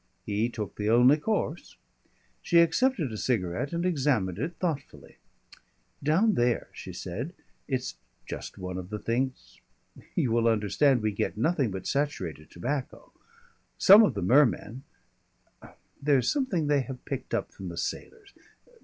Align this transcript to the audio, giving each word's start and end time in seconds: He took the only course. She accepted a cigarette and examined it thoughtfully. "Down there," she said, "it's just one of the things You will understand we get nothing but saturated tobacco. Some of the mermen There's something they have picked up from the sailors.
He 0.25 0.49
took 0.49 0.77
the 0.77 0.89
only 0.89 1.17
course. 1.17 1.77
She 2.41 2.57
accepted 2.57 3.11
a 3.11 3.17
cigarette 3.17 3.71
and 3.71 3.85
examined 3.85 4.39
it 4.39 4.55
thoughtfully. 4.55 5.17
"Down 6.01 6.33
there," 6.33 6.69
she 6.73 6.91
said, 6.91 7.33
"it's 7.67 7.97
just 8.25 8.57
one 8.57 8.79
of 8.79 8.89
the 8.89 8.97
things 8.97 9.61
You 10.15 10.31
will 10.31 10.47
understand 10.47 11.03
we 11.03 11.11
get 11.11 11.37
nothing 11.37 11.69
but 11.69 11.85
saturated 11.85 12.49
tobacco. 12.49 13.11
Some 13.77 14.01
of 14.01 14.15
the 14.15 14.23
mermen 14.23 14.81
There's 16.01 16.31
something 16.31 16.65
they 16.65 16.81
have 16.81 17.05
picked 17.05 17.35
up 17.35 17.51
from 17.51 17.69
the 17.69 17.77
sailors. 17.77 18.33